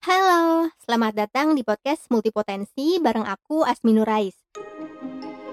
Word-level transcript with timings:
Halo, 0.00 0.72
selamat 0.80 1.12
datang 1.12 1.52
di 1.52 1.60
podcast 1.60 2.08
Multipotensi 2.08 2.96
bareng 3.04 3.28
aku 3.28 3.68
Asmi 3.68 3.92
Nurais. 3.92 4.32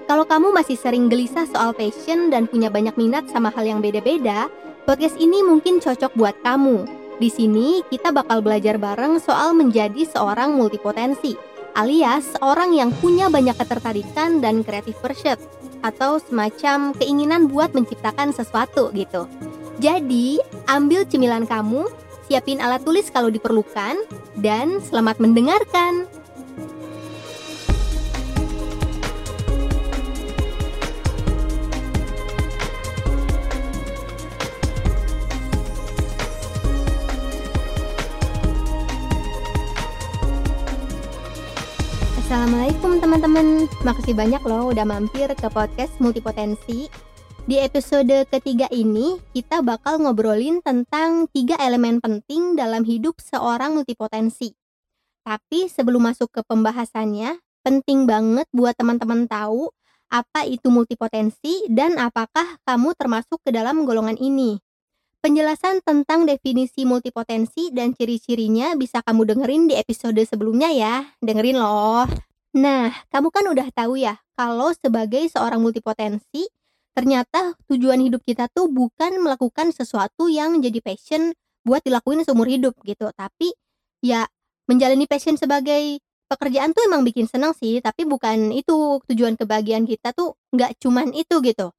Kalau 0.08 0.24
kamu 0.24 0.56
masih 0.56 0.72
sering 0.72 1.12
gelisah 1.12 1.44
soal 1.44 1.76
passion 1.76 2.32
dan 2.32 2.48
punya 2.48 2.72
banyak 2.72 2.96
minat 2.96 3.28
sama 3.28 3.52
hal 3.52 3.68
yang 3.68 3.84
beda-beda, 3.84 4.48
podcast 4.88 5.20
ini 5.20 5.44
mungkin 5.44 5.84
cocok 5.84 6.16
buat 6.16 6.32
kamu. 6.40 6.88
Di 7.20 7.28
sini 7.28 7.84
kita 7.92 8.08
bakal 8.08 8.40
belajar 8.40 8.80
bareng 8.80 9.20
soal 9.20 9.52
menjadi 9.52 10.08
seorang 10.08 10.56
multipotensi, 10.56 11.36
alias 11.76 12.32
orang 12.40 12.72
yang 12.72 12.88
punya 13.04 13.28
banyak 13.28 13.52
ketertarikan 13.52 14.40
dan 14.40 14.64
creative 14.64 14.96
pursuit 15.04 15.36
atau 15.84 16.16
semacam 16.24 16.96
keinginan 16.96 17.52
buat 17.52 17.76
menciptakan 17.76 18.32
sesuatu 18.32 18.96
gitu. 18.96 19.28
Jadi, 19.76 20.40
ambil 20.72 21.04
cemilan 21.04 21.44
kamu, 21.44 22.07
siapin 22.28 22.60
alat 22.60 22.84
tulis 22.84 23.08
kalau 23.08 23.32
diperlukan, 23.32 23.96
dan 24.36 24.84
selamat 24.84 25.16
mendengarkan. 25.16 26.04
Assalamualaikum 42.28 43.00
teman-teman, 43.00 43.64
makasih 43.88 44.12
banyak 44.12 44.44
loh 44.44 44.68
udah 44.68 44.84
mampir 44.84 45.32
ke 45.32 45.48
podcast 45.48 45.96
Multipotensi. 45.96 47.07
Di 47.48 47.56
episode 47.56 48.28
ketiga 48.28 48.68
ini, 48.68 49.16
kita 49.32 49.64
bakal 49.64 50.04
ngobrolin 50.04 50.60
tentang 50.60 51.24
tiga 51.32 51.56
elemen 51.56 51.96
penting 51.96 52.60
dalam 52.60 52.84
hidup 52.84 53.16
seorang 53.24 53.72
multipotensi. 53.72 54.52
Tapi 55.24 55.64
sebelum 55.72 56.12
masuk 56.12 56.28
ke 56.28 56.44
pembahasannya, 56.44 57.40
penting 57.64 58.04
banget 58.04 58.44
buat 58.52 58.76
teman-teman 58.76 59.24
tahu 59.24 59.72
apa 60.12 60.44
itu 60.44 60.68
multipotensi 60.68 61.64
dan 61.72 61.96
apakah 61.96 62.60
kamu 62.68 62.92
termasuk 63.00 63.40
ke 63.40 63.48
dalam 63.48 63.88
golongan 63.88 64.20
ini. 64.20 64.60
Penjelasan 65.24 65.80
tentang 65.80 66.28
definisi 66.28 66.84
multipotensi 66.84 67.72
dan 67.72 67.96
ciri-cirinya 67.96 68.76
bisa 68.76 69.00
kamu 69.00 69.24
dengerin 69.24 69.72
di 69.72 69.74
episode 69.80 70.20
sebelumnya 70.20 70.68
ya. 70.68 71.16
Dengerin 71.24 71.56
loh. 71.56 72.04
Nah, 72.60 72.92
kamu 73.08 73.32
kan 73.32 73.44
udah 73.48 73.72
tahu 73.72 73.96
ya, 73.96 74.20
kalau 74.36 74.68
sebagai 74.76 75.24
seorang 75.32 75.64
multipotensi, 75.64 76.44
ternyata 76.98 77.54
tujuan 77.70 78.02
hidup 78.02 78.26
kita 78.26 78.50
tuh 78.50 78.66
bukan 78.66 79.22
melakukan 79.22 79.70
sesuatu 79.70 80.26
yang 80.26 80.58
jadi 80.58 80.82
passion 80.82 81.30
buat 81.62 81.78
dilakuin 81.86 82.26
seumur 82.26 82.50
hidup 82.50 82.74
gitu. 82.82 83.06
Tapi 83.14 83.54
ya 84.02 84.26
menjalani 84.66 85.06
passion 85.06 85.38
sebagai 85.38 86.02
pekerjaan 86.26 86.74
tuh 86.74 86.82
emang 86.90 87.06
bikin 87.06 87.30
senang 87.30 87.54
sih 87.54 87.78
tapi 87.78 88.02
bukan 88.02 88.50
itu 88.50 88.98
tujuan 89.06 89.38
kebahagiaan 89.38 89.86
kita 89.86 90.10
tuh 90.10 90.34
nggak 90.50 90.74
cuman 90.82 91.14
itu 91.14 91.38
gitu. 91.46 91.70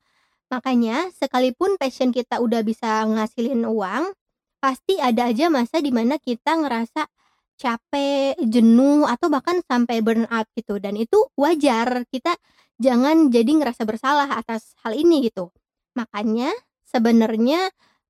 Makanya 0.48 1.12
sekalipun 1.12 1.76
passion 1.76 2.16
kita 2.16 2.40
udah 2.40 2.64
bisa 2.64 3.04
ngasilin 3.04 3.68
uang 3.68 4.16
pasti 4.64 5.04
ada 5.04 5.28
aja 5.28 5.52
masa 5.52 5.84
di 5.84 5.92
mana 5.92 6.16
kita 6.16 6.56
ngerasa 6.64 7.12
capek, 7.60 8.40
jenuh, 8.48 9.04
atau 9.04 9.28
bahkan 9.28 9.60
sampai 9.68 10.00
burnout 10.00 10.48
gitu. 10.56 10.80
Dan 10.80 10.96
itu 10.96 11.28
wajar 11.36 12.08
kita 12.08 12.40
jangan 12.80 13.30
jadi 13.30 13.52
ngerasa 13.60 13.84
bersalah 13.84 14.32
atas 14.40 14.74
hal 14.82 14.96
ini 14.96 15.28
gitu. 15.28 15.52
Makanya 16.00 16.50
sebenarnya 16.88 17.70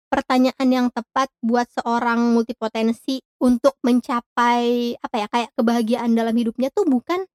pertanyaan 0.09 0.70
yang 0.70 0.88
tepat 0.89 1.30
buat 1.42 1.70
seorang 1.70 2.34
multipotensi 2.34 3.22
untuk 3.42 3.78
mencapai 3.86 4.95
apa 4.98 5.16
ya 5.16 5.28
kayak 5.30 5.50
kebahagiaan 5.53 6.11
dalam 6.17 6.34
hidupnya 6.34 6.73
tuh 6.73 6.86
bukan 6.89 7.26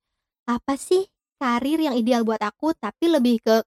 apa 0.51 0.75
sih 0.75 1.07
karir 1.39 1.79
yang 1.79 1.95
ideal 1.95 2.27
buat 2.27 2.43
aku 2.43 2.75
tapi 2.79 3.11
lebih 3.11 3.39
ke 3.43 3.63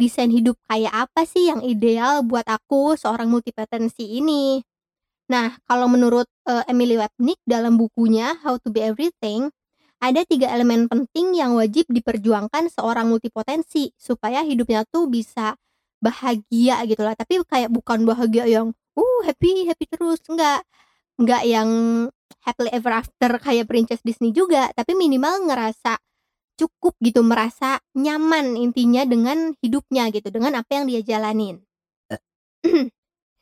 desain 0.00 0.30
hidup 0.30 0.56
kayak 0.70 1.10
apa 1.10 1.26
sih 1.26 1.50
yang 1.50 1.60
ideal 1.60 2.22
buat 2.24 2.46
aku 2.46 2.94
seorang 2.94 3.28
multipotensi 3.28 4.16
ini. 4.22 4.62
Nah, 5.28 5.60
kalau 5.68 5.90
menurut 5.92 6.24
uh, 6.48 6.64
Emily 6.64 6.96
Wapnick 6.96 7.36
dalam 7.44 7.76
bukunya 7.76 8.38
How 8.40 8.56
to 8.62 8.72
Be 8.72 8.80
Everything, 8.80 9.52
ada 9.98 10.22
tiga 10.22 10.46
elemen 10.54 10.86
penting 10.86 11.34
yang 11.34 11.58
wajib 11.58 11.90
diperjuangkan 11.90 12.70
seorang 12.70 13.10
multipotensi 13.10 13.90
supaya 13.98 14.46
hidupnya 14.46 14.86
tuh 14.86 15.10
bisa 15.10 15.58
bahagia 15.98 16.82
gitu 16.86 17.02
lah. 17.02 17.18
Tapi 17.18 17.42
kayak 17.42 17.70
bukan 17.74 18.06
bahagia 18.06 18.46
yang 18.46 18.70
uh 18.94 19.20
happy 19.26 19.66
happy 19.66 19.86
terus. 19.90 20.22
Enggak 20.30 20.62
enggak 21.18 21.42
yang 21.46 21.70
happily 22.46 22.70
ever 22.70 22.94
after 22.94 23.30
kayak 23.42 23.66
princess 23.66 24.02
Disney 24.06 24.30
juga. 24.30 24.70
Tapi 24.74 24.94
minimal 24.94 25.50
ngerasa 25.50 25.98
cukup 26.58 26.98
gitu 27.02 27.22
merasa 27.22 27.78
nyaman 27.94 28.58
intinya 28.58 29.06
dengan 29.06 29.54
hidupnya 29.62 30.10
gitu 30.10 30.30
dengan 30.30 30.62
apa 30.62 30.70
yang 30.78 30.84
dia 30.90 31.02
jalanin. 31.02 31.62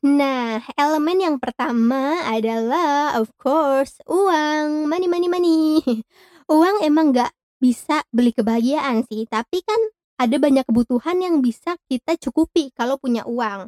Nah, 0.06 0.62
elemen 0.78 1.18
yang 1.18 1.36
pertama 1.42 2.22
adalah 2.30 3.18
of 3.18 3.26
course 3.34 3.98
uang, 4.06 4.86
money 4.86 5.10
money 5.10 5.26
money. 5.26 5.82
Uang 6.46 6.78
emang 6.86 7.10
nggak 7.10 7.34
bisa 7.58 8.06
beli 8.14 8.30
kebahagiaan 8.30 9.02
sih, 9.10 9.26
tapi 9.26 9.66
kan 9.66 9.80
ada 10.14 10.36
banyak 10.38 10.62
kebutuhan 10.62 11.18
yang 11.18 11.42
bisa 11.42 11.74
kita 11.90 12.14
cukupi 12.22 12.70
kalau 12.70 12.94
punya 13.02 13.26
uang. 13.26 13.66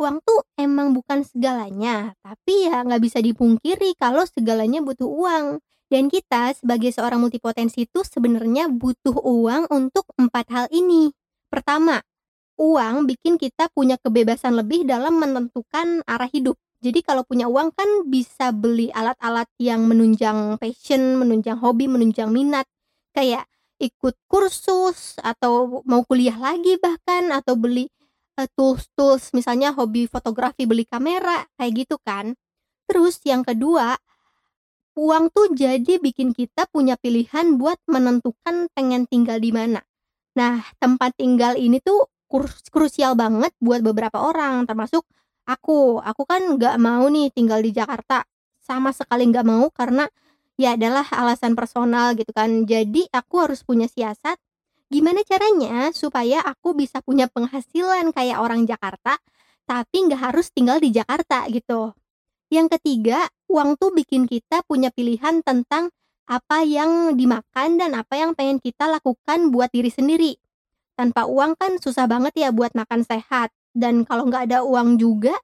Uang 0.00 0.16
tuh 0.24 0.40
emang 0.56 0.96
bukan 0.96 1.22
segalanya, 1.22 2.16
tapi 2.24 2.66
ya 2.66 2.80
nggak 2.80 3.02
bisa 3.04 3.20
dipungkiri 3.20 3.92
kalau 4.00 4.24
segalanya 4.24 4.80
butuh 4.80 5.06
uang. 5.06 5.60
Dan 5.92 6.08
kita 6.08 6.56
sebagai 6.56 6.90
seorang 6.90 7.20
multipotensi 7.20 7.84
itu 7.84 8.00
sebenarnya 8.02 8.72
butuh 8.72 9.14
uang 9.20 9.68
untuk 9.68 10.08
empat 10.16 10.46
hal 10.50 10.66
ini. 10.72 11.12
Pertama, 11.52 12.00
uang 12.56 13.04
bikin 13.04 13.36
kita 13.36 13.68
punya 13.70 14.00
kebebasan 14.00 14.56
lebih 14.56 14.88
dalam 14.88 15.20
menentukan 15.20 16.02
arah 16.08 16.30
hidup. 16.32 16.56
Jadi 16.84 17.00
kalau 17.00 17.24
punya 17.24 17.48
uang 17.48 17.72
kan 17.72 17.88
bisa 18.12 18.52
beli 18.52 18.92
alat-alat 18.92 19.48
yang 19.56 19.88
menunjang 19.88 20.60
passion, 20.60 21.16
menunjang 21.16 21.56
hobi, 21.56 21.88
menunjang 21.88 22.28
minat. 22.28 22.68
Kayak 23.16 23.48
ikut 23.80 24.12
kursus 24.28 25.16
atau 25.24 25.80
mau 25.88 26.04
kuliah 26.04 26.36
lagi 26.36 26.76
bahkan 26.76 27.32
atau 27.32 27.56
beli 27.56 27.88
uh, 28.36 28.48
tools-tools 28.52 29.32
misalnya 29.32 29.72
hobi 29.72 30.04
fotografi 30.04 30.68
beli 30.68 30.84
kamera 30.84 31.48
kayak 31.56 31.72
gitu 31.88 31.96
kan. 32.04 32.36
Terus 32.84 33.16
yang 33.24 33.40
kedua, 33.40 33.96
uang 35.00 35.32
tuh 35.32 35.56
jadi 35.56 35.96
bikin 35.96 36.36
kita 36.36 36.68
punya 36.68 37.00
pilihan 37.00 37.56
buat 37.56 37.80
menentukan 37.88 38.68
pengen 38.76 39.08
tinggal 39.08 39.40
di 39.40 39.56
mana. 39.56 39.80
Nah, 40.36 40.60
tempat 40.76 41.16
tinggal 41.16 41.56
ini 41.56 41.80
tuh 41.80 42.12
krusial 42.68 43.14
banget 43.14 43.54
buat 43.62 43.80
beberapa 43.80 44.20
orang 44.20 44.66
termasuk 44.66 45.06
Aku, 45.44 46.00
aku 46.00 46.24
kan 46.24 46.56
nggak 46.56 46.80
mau 46.80 47.04
nih 47.12 47.28
tinggal 47.28 47.60
di 47.60 47.68
Jakarta, 47.68 48.24
sama 48.64 48.96
sekali 48.96 49.28
nggak 49.28 49.44
mau 49.44 49.68
karena 49.68 50.08
ya 50.56 50.72
adalah 50.72 51.04
alasan 51.12 51.52
personal 51.52 52.16
gitu 52.16 52.32
kan. 52.32 52.64
Jadi 52.64 53.04
aku 53.12 53.44
harus 53.44 53.60
punya 53.60 53.84
siasat 53.84 54.40
gimana 54.88 55.20
caranya 55.26 55.92
supaya 55.92 56.40
aku 56.40 56.72
bisa 56.72 57.04
punya 57.04 57.28
penghasilan 57.28 58.16
kayak 58.16 58.40
orang 58.40 58.64
Jakarta, 58.64 59.20
tapi 59.68 60.08
nggak 60.08 60.32
harus 60.32 60.48
tinggal 60.48 60.80
di 60.80 60.96
Jakarta 60.96 61.44
gitu. 61.52 61.92
Yang 62.48 62.80
ketiga, 62.80 63.28
uang 63.52 63.76
tuh 63.76 63.92
bikin 63.92 64.24
kita 64.24 64.64
punya 64.64 64.88
pilihan 64.88 65.44
tentang 65.44 65.92
apa 66.24 66.64
yang 66.64 67.20
dimakan 67.20 67.76
dan 67.76 67.92
apa 67.92 68.16
yang 68.16 68.32
pengen 68.32 68.56
kita 68.64 68.88
lakukan 68.88 69.52
buat 69.52 69.68
diri 69.68 69.92
sendiri. 69.92 70.40
Tanpa 70.96 71.28
uang 71.28 71.58
kan 71.60 71.76
susah 71.76 72.08
banget 72.08 72.32
ya 72.38 72.48
buat 72.48 72.72
makan 72.72 73.04
sehat 73.04 73.52
dan 73.74 74.06
kalau 74.06 74.30
nggak 74.30 74.48
ada 74.48 74.62
uang 74.62 74.96
juga 74.96 75.34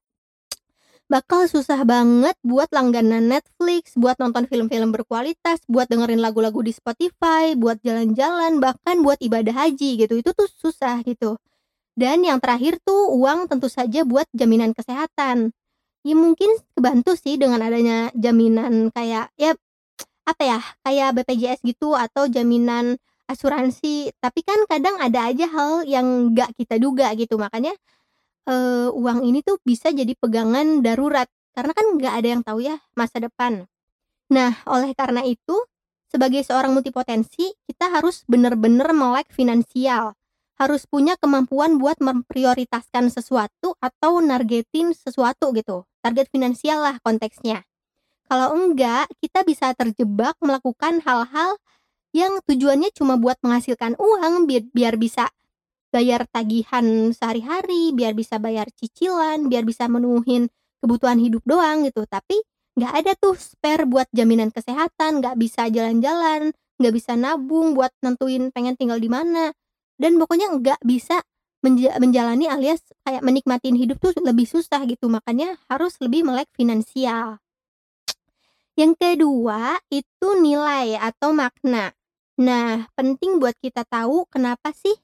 bakal 1.11 1.51
susah 1.51 1.83
banget 1.83 2.39
buat 2.47 2.71
langganan 2.71 3.27
Netflix, 3.27 3.99
buat 3.99 4.15
nonton 4.23 4.47
film-film 4.47 4.95
berkualitas, 4.95 5.59
buat 5.67 5.91
dengerin 5.91 6.23
lagu-lagu 6.23 6.63
di 6.63 6.71
Spotify, 6.71 7.59
buat 7.59 7.83
jalan-jalan, 7.83 8.63
bahkan 8.63 9.03
buat 9.03 9.19
ibadah 9.19 9.67
haji 9.67 10.07
gitu. 10.07 10.15
Itu 10.23 10.31
tuh 10.39 10.47
susah 10.47 11.03
gitu. 11.03 11.35
Dan 11.99 12.23
yang 12.23 12.39
terakhir 12.39 12.79
tuh 12.87 13.11
uang 13.11 13.51
tentu 13.51 13.67
saja 13.67 14.07
buat 14.07 14.31
jaminan 14.31 14.71
kesehatan. 14.71 15.51
Ya 16.07 16.15
mungkin 16.15 16.49
kebantu 16.79 17.19
sih 17.19 17.37
dengan 17.37 17.61
adanya 17.61 18.15
jaminan 18.15 18.95
kayak 18.95 19.35
ya 19.35 19.59
apa 20.25 20.43
ya 20.47 20.59
kayak 20.87 21.21
BPJS 21.21 21.61
gitu 21.67 21.99
atau 21.99 22.31
jaminan 22.31 22.97
asuransi 23.27 24.15
tapi 24.23 24.41
kan 24.43 24.59
kadang 24.71 24.97
ada 24.99 25.31
aja 25.31 25.47
hal 25.51 25.87
yang 25.87 26.35
nggak 26.35 26.55
kita 26.57 26.83
duga 26.83 27.13
gitu 27.15 27.39
makanya 27.39 27.75
uh, 28.51 28.91
uang 28.91 29.23
ini 29.23 29.47
tuh 29.47 29.63
bisa 29.63 29.95
jadi 29.95 30.11
pegangan 30.19 30.83
darurat, 30.83 31.31
karena 31.55 31.71
kan 31.71 31.87
nggak 31.95 32.15
ada 32.19 32.29
yang 32.29 32.43
tahu 32.43 32.59
ya 32.67 32.83
masa 32.99 33.23
depan. 33.23 33.71
Nah, 34.31 34.59
oleh 34.67 34.91
karena 34.99 35.23
itu, 35.23 35.55
sebagai 36.11 36.43
seorang 36.43 36.75
multipotensi, 36.75 37.55
kita 37.71 37.87
harus 37.95 38.27
benar-benar 38.27 38.91
melek 38.91 39.31
finansial. 39.31 40.19
Harus 40.59 40.85
punya 40.85 41.17
kemampuan 41.17 41.81
buat 41.81 41.97
memprioritaskan 42.03 43.09
sesuatu 43.09 43.79
atau 43.81 44.21
nargetin 44.21 44.93
sesuatu 44.93 45.55
gitu. 45.57 45.89
Target 46.05 46.29
finansial 46.29 46.85
lah 46.85 47.01
konteksnya. 47.01 47.65
Kalau 48.29 48.55
enggak, 48.55 49.09
kita 49.19 49.43
bisa 49.43 49.73
terjebak 49.73 50.37
melakukan 50.39 51.03
hal-hal 51.03 51.59
yang 52.15 52.39
tujuannya 52.45 52.91
cuma 52.95 53.19
buat 53.19 53.39
menghasilkan 53.43 53.99
uang 53.99 54.47
biar 54.47 54.95
bisa 54.99 55.31
bayar 55.91 56.27
tagihan 56.31 57.11
sehari-hari, 57.11 57.91
biar 57.95 58.15
bisa 58.15 58.39
bayar 58.39 58.71
cicilan, 58.75 59.51
biar 59.51 59.67
bisa 59.67 59.91
menuhin 59.91 60.47
kebutuhan 60.81 61.19
hidup 61.19 61.43
doang 61.45 61.85
gitu. 61.87 62.07
Tapi 62.07 62.41
nggak 62.79 62.93
ada 63.05 63.13
tuh 63.19 63.37
spare 63.37 63.85
buat 63.85 64.07
jaminan 64.15 64.55
kesehatan, 64.55 65.21
nggak 65.21 65.37
bisa 65.37 65.67
jalan-jalan, 65.69 66.55
nggak 66.81 66.95
bisa 66.95 67.19
nabung 67.19 67.77
buat 67.77 67.93
nentuin 68.01 68.55
pengen 68.55 68.79
tinggal 68.79 69.03
di 69.03 69.11
mana. 69.11 69.53
Dan 70.01 70.17
pokoknya 70.17 70.57
nggak 70.57 70.81
bisa 70.87 71.21
menja 71.61 71.93
menjalani 72.01 72.49
alias 72.49 72.81
kayak 73.05 73.21
menikmatin 73.21 73.77
hidup 73.77 74.01
tuh 74.01 74.17
lebih 74.25 74.49
susah 74.49 74.87
gitu. 74.89 75.13
Makanya 75.13 75.61
harus 75.69 76.01
lebih 76.01 76.25
melek 76.25 76.49
finansial. 76.57 77.37
Yang 78.79 78.97
kedua, 78.97 79.77
itu 79.93 80.29
nilai 80.41 80.97
atau 80.97 81.37
makna. 81.37 81.93
Nah, 82.41 82.89
penting 82.97 83.37
buat 83.37 83.53
kita 83.61 83.85
tahu 83.85 84.25
kenapa 84.33 84.73
sih 84.73 84.97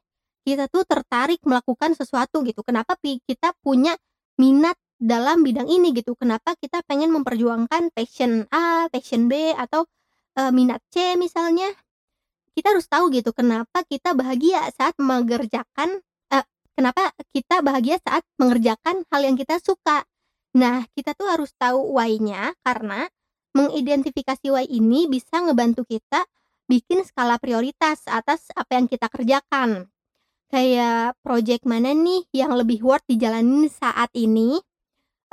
kita 0.46 0.70
tuh 0.70 0.87
tertarik 0.87 1.43
melakukan 1.43 1.93
sesuatu 1.98 2.46
gitu. 2.46 2.62
Kenapa 2.62 2.94
kita 3.02 3.52
punya 3.66 3.98
minat 4.38 4.78
dalam 4.96 5.44
bidang 5.44 5.69
ini 5.69 5.93
gitu. 5.96 6.14
Kenapa 6.16 6.54
kita 6.56 6.81
pengen 6.88 7.12
memperjuangkan 7.12 7.93
passion 7.93 8.46
A, 8.54 8.88
passion 8.88 9.28
B, 9.28 9.52
atau, 9.52 9.84
eee, 10.38 10.50
minat 10.54 10.81
C 10.94 11.19
misalnya. 11.20 11.69
Kita 12.56 12.72
harus 12.72 12.88
tahu 12.88 13.12
gitu 13.12 13.37
kenapa 13.37 13.84
kita 13.84 14.16
bahagia 14.16 14.64
saat 14.75 14.96
mengerjakan 15.00 16.00
eee, 16.32 16.44
kenapa 16.76 17.12
kita 17.37 17.60
bahagia 17.60 18.00
saat 18.02 18.25
mengerjakan 18.40 19.04
hal 19.12 19.22
yang 19.25 19.37
kita 19.37 19.60
suka. 19.60 20.04
Nah, 20.56 20.84
kita 20.96 21.12
tuh 21.19 21.28
harus 21.28 21.52
tahu 21.60 21.96
why-nya 22.00 22.56
karena 22.64 23.08
mengidentifikasi 23.56 24.46
why 24.52 24.64
ini 24.69 25.04
bisa 25.08 25.40
ngebantu 25.44 25.84
kita 25.88 26.25
bikin 26.69 27.04
skala 27.04 27.37
prioritas 27.40 28.04
atas 28.08 28.49
apa 28.56 28.72
yang 28.81 28.87
kita 28.88 29.08
kerjakan. 29.12 29.88
Kayak 30.50 31.19
project 31.26 31.66
mana 31.66 31.90
nih 31.90 32.22
yang 32.31 32.54
lebih 32.54 32.78
worth 32.87 33.02
dijalanin 33.10 33.66
saat 33.66 34.06
ini, 34.14 34.62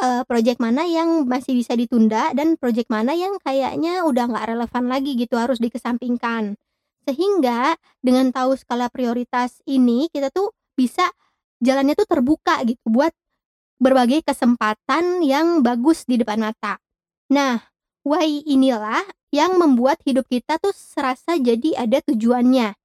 eee, 0.01 0.23
project 0.29 0.59
mana 0.61 0.85
yang 0.89 1.25
masih 1.29 1.57
bisa 1.57 1.73
ditunda, 1.77 2.33
dan 2.37 2.57
project 2.59 2.89
mana 2.93 3.13
yang 3.17 3.37
kayaknya 3.41 4.03
udah 4.07 4.25
nggak 4.31 4.47
relevan 4.55 4.85
lagi 4.89 5.13
gitu, 5.19 5.37
harus 5.39 5.59
dikesampingkan. 5.61 6.57
Sehingga 7.07 7.75
dengan 8.03 8.31
tahu 8.35 8.55
skala 8.59 8.89
prioritas 8.93 9.61
ini, 9.69 10.09
kita 10.13 10.29
tuh 10.33 10.51
bisa 10.77 11.05
jalannya 11.63 11.95
tuh 11.97 12.07
terbuka 12.09 12.61
gitu 12.67 12.81
buat 12.89 13.13
berbagai 13.81 14.23
kesempatan 14.27 15.21
yang 15.25 15.61
bagus 15.65 16.05
di 16.07 16.17
depan 16.21 16.41
mata. 16.51 16.79
Nah, 17.33 17.59
why 18.07 18.27
inilah 18.45 19.03
yang 19.33 19.57
membuat 19.59 19.99
hidup 20.07 20.27
kita 20.29 20.57
tuh 20.61 20.71
serasa 20.75 21.37
jadi 21.41 21.77
ada 21.87 21.99
tujuannya. 22.05 22.75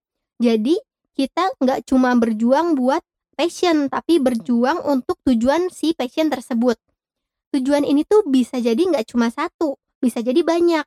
Jadi, 0.42 0.76
kita 1.18 1.50
nggak 1.58 1.90
cuma 1.90 2.14
berjuang 2.14 2.78
buat 2.78 3.02
passion, 3.34 3.90
tapi 3.90 4.22
berjuang 4.22 4.78
untuk 4.86 5.18
tujuan 5.26 5.66
si 5.74 5.90
passion 5.98 6.30
tersebut. 6.30 6.78
Tujuan 7.50 7.82
ini 7.82 8.06
tuh 8.06 8.22
bisa 8.30 8.62
jadi 8.62 8.78
nggak 8.78 9.10
cuma 9.10 9.26
satu, 9.34 9.74
bisa 9.98 10.22
jadi 10.22 10.46
banyak. 10.46 10.86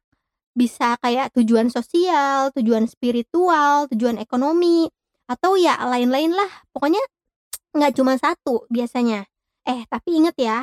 Bisa 0.55 0.95
kayak 1.03 1.35
tujuan 1.35 1.67
sosial, 1.67 2.55
tujuan 2.55 2.87
spiritual, 2.87 3.91
tujuan 3.91 4.15
ekonomi, 4.19 4.87
atau 5.27 5.59
ya 5.59 5.75
lain-lain 5.83 6.31
lah. 6.31 6.51
Pokoknya 6.71 7.03
nggak 7.75 7.91
cuma 7.99 8.15
satu 8.15 8.63
biasanya. 8.71 9.27
Eh, 9.67 9.83
tapi 9.91 10.15
inget 10.15 10.35
ya, 10.39 10.57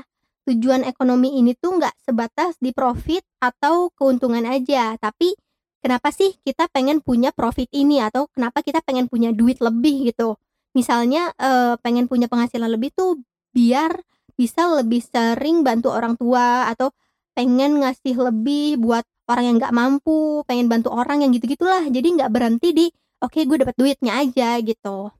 tujuan 0.48 0.88
ekonomi 0.88 1.36
ini 1.36 1.52
tuh 1.52 1.76
nggak 1.76 1.92
sebatas 2.08 2.56
di 2.56 2.72
profit 2.72 3.20
atau 3.40 3.92
keuntungan 3.92 4.48
aja, 4.48 4.96
tapi 4.96 5.36
kenapa 5.84 6.10
sih 6.14 6.34
kita 6.46 6.68
pengen 6.72 7.00
punya 7.04 7.30
profit 7.34 7.68
ini 7.74 8.02
atau 8.02 8.26
kenapa 8.34 8.60
kita 8.64 8.80
pengen 8.84 9.06
punya 9.10 9.30
duit 9.34 9.58
lebih 9.62 10.10
gitu. 10.12 10.36
Misalnya, 10.76 11.32
eee, 11.38 11.74
pengen 11.82 12.06
punya 12.10 12.26
penghasilan 12.30 12.68
lebih 12.70 12.92
tuh 12.94 13.18
biar 13.54 13.92
bisa 14.38 14.70
lebih 14.78 15.02
sering 15.02 15.66
bantu 15.66 15.90
orang 15.90 16.14
tua 16.18 16.70
atau 16.70 16.94
pengen 17.34 17.82
ngasih 17.82 18.14
lebih 18.18 18.78
buat 18.82 19.02
orang 19.30 19.44
yang 19.54 19.56
nggak 19.62 19.74
mampu, 19.74 20.42
pengen 20.48 20.66
bantu 20.72 20.90
orang 20.94 21.22
yang 21.26 21.30
gitu-gitulah. 21.34 21.84
Jadi 21.88 22.08
nggak 22.18 22.30
berhenti 22.32 22.68
di, 22.74 22.86
"Oke, 23.24 23.44
gue 23.46 23.56
dapet 23.62 23.76
duitnya 23.78 24.22
aja," 24.22 24.58
gitu. 24.62 25.10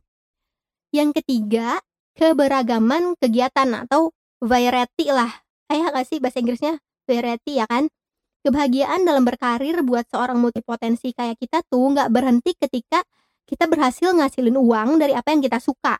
Yang 0.93 1.21
ketiga, 1.23 1.81
keberagaman 2.17 3.17
kegiatan 3.21 3.69
atau 3.85 4.13
variety 4.41 5.13
lah. 5.13 5.29
Kayak 5.69 5.93
nggak 5.95 6.07
sih 6.09 6.19
bahasa 6.23 6.39
Inggrisnya? 6.41 6.75
Variety 7.09 7.61
ya 7.61 7.67
kan? 7.69 7.89
Kebahagiaan 8.47 9.03
dalam 9.03 9.27
berkarir 9.27 9.83
buat 9.83 10.07
seorang 10.07 10.39
multipotensi 10.39 11.11
kayak 11.11 11.43
kita 11.43 11.67
tuh 11.67 11.91
nggak 11.91 12.09
berhenti 12.15 12.55
ketika 12.55 13.03
kita 13.49 13.67
berhasil 13.67 14.15
ngasilin 14.15 14.55
uang 14.55 15.03
dari 15.03 15.17
apa 15.17 15.35
yang 15.35 15.43
kita 15.43 15.59
suka. 15.59 15.99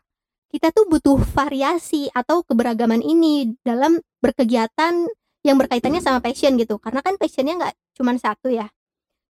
Kita 0.49 0.71
tuh 0.73 0.87
butuh 0.89 1.19
variasi 1.35 2.09
atau 2.09 2.41
keberagaman 2.47 3.03
ini 3.03 3.53
dalam 3.61 3.99
berkegiatan 4.23 5.05
yang 5.45 5.57
berkaitannya 5.59 6.01
sama 6.01 6.23
passion 6.23 6.55
gitu, 6.57 6.79
karena 6.81 7.03
kan 7.05 7.19
passion-nya 7.19 7.53
nggak 7.59 7.75
cuman 7.99 8.17
satu 8.17 8.49
ya. 8.49 8.65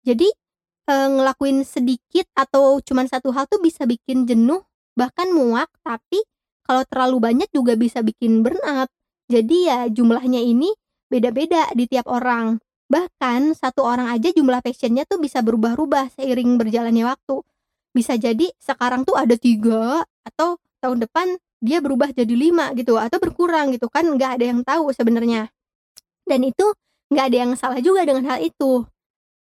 Jadi, 0.04 0.28
eee, 0.88 1.08
ngelakuin 1.12 1.62
sedikit 1.68 2.26
atau 2.34 2.80
cuman 2.80 3.06
satu 3.08 3.30
hal 3.36 3.46
tuh 3.48 3.60
bisa 3.60 3.84
bikin 3.84 4.24
jenuh, 4.24 4.64
bahkan 4.96 5.28
muak, 5.32 5.68
tapi 5.84 6.24
kalau 6.64 6.82
terlalu 6.88 7.18
banyak 7.20 7.48
juga 7.52 7.76
bisa 7.76 8.00
bikin 8.00 8.40
burnout. 8.40 8.88
Jadi 9.28 9.68
ya 9.68 9.88
jumlahnya 9.92 10.40
ini 10.40 10.72
beda-beda 11.12 11.68
di 11.76 11.84
tiap 11.88 12.08
orang. 12.08 12.63
Bahkan 12.88 13.56
satu 13.56 13.84
orang 13.84 14.12
aja 14.12 14.30
jumlah 14.30 14.60
passion-nya 14.60 15.08
tuh 15.08 15.18
bisa 15.18 15.40
berubah-ubah 15.40 16.14
seiring 16.14 16.60
berjalannya 16.60 17.04
waktu. 17.08 17.40
Bisa 17.94 18.18
jadi 18.18 18.50
sekarang 18.60 19.06
tuh 19.06 19.16
ada 19.16 19.38
3 19.38 20.02
atau 20.04 20.58
tahun 20.82 21.06
depan 21.08 21.38
dia 21.64 21.80
berubah 21.80 22.12
jadi 22.12 22.34
5 22.34 22.76
gitu 22.76 23.00
atau 23.00 23.16
berkurang 23.16 23.72
gitu 23.72 23.88
kan 23.88 24.04
nggak 24.04 24.40
ada 24.40 24.44
yang 24.52 24.60
tahu 24.60 24.92
sebenarnya. 24.92 25.48
Dan 26.28 26.44
itu 26.44 26.76
nggak 27.08 27.24
ada 27.32 27.36
yang 27.36 27.52
salah 27.56 27.80
juga 27.80 28.04
dengan 28.04 28.28
hal 28.28 28.44
itu. 28.44 28.84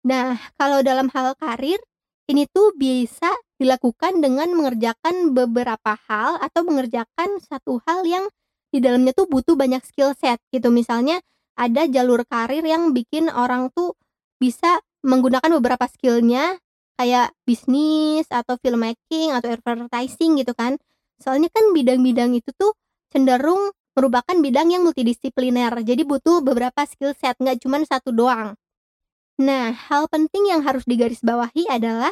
Nah, 0.05 0.37
kalau 0.55 0.85
dalam 0.85 1.09
hal 1.11 1.33
karir, 1.35 1.81
ini 2.29 2.45
tuh 2.49 2.71
bisa 2.77 3.33
dilakukan 3.57 4.21
dengan 4.21 4.49
mengerjakan 4.53 5.33
beberapa 5.33 5.97
hal 6.07 6.37
atau 6.39 6.61
mengerjakan 6.61 7.41
satu 7.41 7.81
hal 7.89 8.05
yang 8.05 8.25
di 8.69 8.83
dalamnya 8.83 9.15
tuh 9.15 9.25
butuh 9.25 9.57
banyak 9.57 9.81
skill 9.81 10.13
set 10.13 10.37
gitu. 10.53 10.69
Misalnya 10.69 11.21
ada 11.55 11.87
jalur 11.87 12.27
karir 12.27 12.63
yang 12.63 12.91
bikin 12.91 13.31
orang 13.31 13.71
tuh 13.71 13.95
bisa 14.37 14.79
menggunakan 15.05 15.47
beberapa 15.59 15.87
skillnya 15.87 16.59
kayak 16.95 17.35
bisnis 17.43 18.27
atau 18.31 18.55
filmmaking 18.59 19.35
atau 19.35 19.51
advertising 19.51 20.39
gitu 20.39 20.55
kan. 20.55 20.79
Soalnya 21.19 21.47
kan 21.51 21.71
bidang-bidang 21.71 22.35
itu 22.35 22.51
tuh 22.55 22.75
cenderung 23.11 23.71
merupakan 23.95 24.35
bidang 24.35 24.75
yang 24.75 24.83
multidisipliner. 24.83 25.71
Jadi 25.79 26.03
butuh 26.03 26.43
beberapa 26.43 26.83
skill 26.83 27.15
set, 27.15 27.39
nggak 27.39 27.63
cuma 27.63 27.79
satu 27.87 28.11
doang. 28.11 28.59
Nah, 29.39 29.71
hal 29.71 30.07
penting 30.11 30.51
yang 30.51 30.63
harus 30.63 30.83
digarisbawahi 30.87 31.67
adalah 31.71 32.11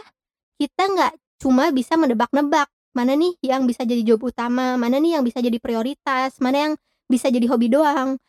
kita 0.60 0.88
nggak 0.88 1.14
cuma 1.44 1.72
bisa 1.76 2.00
menebak-nebak 2.00 2.72
mana 2.94 3.18
nih 3.18 3.36
yang 3.42 3.66
bisa 3.66 3.84
jadi 3.84 4.06
job 4.06 4.22
utama, 4.24 4.80
mana 4.80 5.02
nih 5.02 5.20
yang 5.20 5.24
bisa 5.26 5.42
jadi 5.42 5.58
prioritas, 5.58 6.38
mana 6.40 6.70
yang 6.70 6.74
bisa 7.10 7.28
jadi 7.28 7.44
hobi 7.50 7.68
doang. 7.68 8.22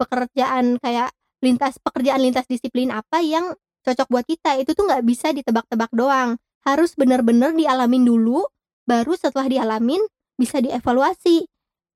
Pekerjaan 0.00 0.80
kayak 0.80 1.12
lintas 1.44 1.76
pekerjaan 1.76 2.24
lintas 2.24 2.48
disiplin 2.48 2.88
apa 2.88 3.20
yang 3.20 3.52
cocok 3.84 4.08
buat 4.08 4.24
kita 4.24 4.60
itu 4.60 4.72
tuh 4.72 4.88
nggak 4.88 5.04
bisa 5.04 5.36
ditebak-tebak 5.36 5.92
doang. 5.92 6.40
Harus 6.64 6.96
bener-bener 6.96 7.52
dialamin 7.52 8.04
dulu, 8.04 8.48
baru 8.88 9.16
setelah 9.16 9.48
dialamin 9.48 10.00
bisa 10.36 10.60
dievaluasi. 10.60 11.48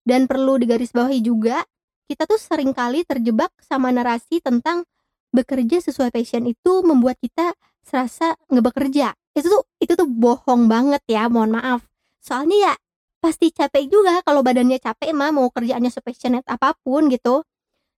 Dan 0.04 0.28
perlu 0.28 0.60
digarisbawahi 0.60 1.24
juga, 1.24 1.64
kita 2.04 2.28
tuh 2.28 2.36
sering 2.36 2.76
kali 2.76 3.08
terjebak 3.08 3.52
sama 3.64 3.88
narasi 3.88 4.40
tentang 4.44 4.84
bekerja 5.32 5.80
sesuai 5.80 6.12
passion 6.12 6.44
itu 6.44 6.84
membuat 6.84 7.16
kita 7.20 7.56
serasa 7.84 8.36
ngebekerja. 8.52 9.16
Itu 9.32 9.48
tuh 9.48 9.62
itu 9.80 9.92
tuh 9.96 10.08
bohong 10.08 10.68
banget 10.68 11.00
ya, 11.08 11.28
mohon 11.32 11.56
maaf. 11.56 11.88
Soalnya 12.20 12.72
ya 12.72 12.74
pasti 13.20 13.48
capek 13.48 13.88
juga 13.88 14.20
kalau 14.20 14.44
badannya 14.44 14.76
capek 14.76 15.16
mah 15.16 15.32
mau 15.32 15.48
kerjaannya 15.48 15.88
sepassionate 15.88 16.44
apa 16.48 16.76
pun 16.84 17.08
gitu. 17.08 17.44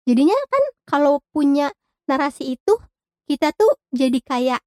Jadinya 0.07 0.39
kan 0.49 0.65
kalau 0.87 1.19
punya 1.35 1.75
narasi 2.07 2.55
itu 2.55 2.79
kita 3.27 3.51
tuh 3.51 3.75
jadi 3.91 4.23
kayak 4.23 4.61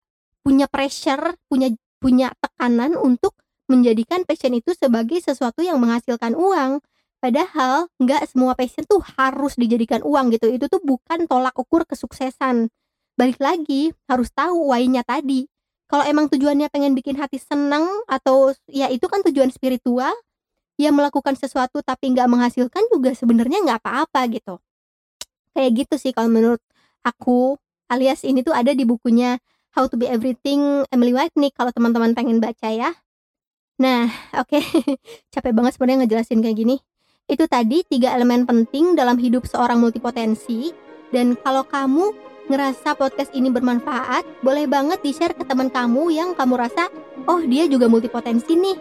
punya 0.43 0.67
pressure, 0.67 1.39
punya 1.47 1.71
punya 1.99 2.35
tekanan 2.43 2.99
untuk 2.99 3.39
menjadikan 3.71 4.27
passion 4.27 4.51
itu 4.51 4.75
sebagai 4.75 5.23
sesuatu 5.23 5.63
yang 5.63 5.79
menghasilkan 5.79 6.35
uang. 6.35 6.83
Padahal 7.19 7.91
nggak 7.99 8.31
semua 8.31 8.55
passion 8.55 8.83
tuh 8.87 9.03
harus 9.19 9.55
dijadikan 9.59 10.03
uang 10.03 10.35
gitu, 10.35 10.47
itu 10.51 10.67
tuh 10.67 10.79
bukan 10.83 11.27
tolak 11.27 11.55
ukur 11.55 11.83
kesuksesan. 11.87 12.71
Balik 13.19 13.39
lagi, 13.43 13.91
harus 14.07 14.31
tahu 14.31 14.71
why-nya 14.71 15.03
tadi. 15.03 15.47
Kalau 15.91 16.07
emang 16.07 16.31
tujuannya 16.31 16.71
pengen 16.71 16.95
bikin 16.95 17.19
hati 17.19 17.39
senang 17.39 17.87
atau 18.07 18.55
ya 18.71 18.87
itu 18.87 19.03
kan 19.11 19.19
tujuan 19.27 19.51
spiritual, 19.51 20.15
ya 20.79 20.95
melakukan 20.95 21.35
sesuatu 21.35 21.83
tapi 21.83 22.15
nggak 22.15 22.27
menghasilkan 22.31 22.87
juga 22.87 23.11
sebenarnya 23.11 23.59
nggak 23.67 23.79
apa-apa 23.83 24.21
gitu. 24.31 24.55
Kayak 25.53 25.85
gitu 25.85 25.95
sih 25.97 26.11
kalau 26.13 26.29
menurut 26.29 26.61
aku, 27.01 27.57
alias 27.89 28.21
ini 28.23 28.45
tuh 28.45 28.53
ada 28.53 28.71
di 28.71 28.85
bukunya 28.85 29.41
How 29.73 29.85
to 29.89 29.95
Be 29.97 30.09
Everything 30.09 30.85
Emily 30.89 31.13
Wapnick 31.13 31.53
kalau 31.53 31.69
teman-teman 31.69 32.17
pengen 32.17 32.41
baca 32.41 32.69
ya. 32.69 32.93
Nah, 33.79 34.11
oke. 34.41 34.59
Okay. 34.59 34.63
Capek 35.33 35.53
banget 35.55 35.77
sebenarnya 35.77 36.05
ngejelasin 36.05 36.43
kayak 36.43 36.57
gini. 36.57 36.77
Itu 37.29 37.45
tadi 37.45 37.85
tiga 37.85 38.13
elemen 38.17 38.49
penting 38.49 38.97
dalam 38.97 39.15
hidup 39.21 39.45
seorang 39.45 39.77
multipotensi. 39.77 40.73
Dan 41.09 41.37
kalau 41.37 41.65
kamu 41.65 42.13
ngerasa 42.49 42.97
podcast 42.97 43.29
ini 43.37 43.53
bermanfaat, 43.53 44.25
boleh 44.41 44.65
banget 44.65 45.01
di-share 45.05 45.37
ke 45.37 45.45
teman 45.45 45.69
kamu 45.69 46.09
yang 46.09 46.29
kamu 46.33 46.57
rasa, 46.57 46.89
oh 47.29 47.41
dia 47.45 47.69
juga 47.69 47.85
multipotensi 47.85 48.57
nih. 48.57 48.77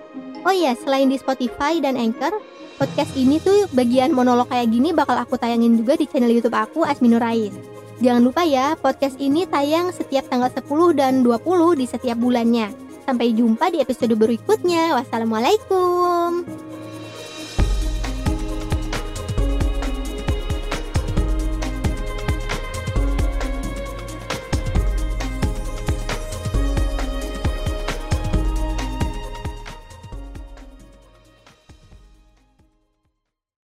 Oh 0.47 0.55
iya, 0.55 0.79
selain 0.79 1.11
di 1.11 1.19
Spotify 1.19 1.83
dan 1.83 1.99
Anchor, 1.99 2.31
podcast 2.79 3.11
ini 3.19 3.43
tuh 3.43 3.67
bagian 3.75 4.15
monolog 4.15 4.47
kayak 4.47 4.71
gini 4.71 4.95
bakal 4.95 5.19
aku 5.19 5.35
tayangin 5.35 5.75
juga 5.75 5.99
di 5.99 6.07
channel 6.07 6.31
YouTube 6.31 6.55
aku 6.55 6.87
Asminurais. 6.87 7.55
Jangan 7.99 8.23
lupa 8.23 8.47
ya, 8.47 8.79
podcast 8.79 9.19
ini 9.19 9.43
tayang 9.51 9.91
setiap 9.91 10.31
tanggal 10.31 10.47
10 10.55 10.95
dan 10.95 11.27
20 11.27 11.75
di 11.75 11.87
setiap 11.91 12.15
bulannya. 12.15 12.71
Sampai 13.03 13.35
jumpa 13.35 13.73
di 13.75 13.83
episode 13.83 14.15
berikutnya. 14.15 14.95
Wassalamualaikum. 14.95 16.68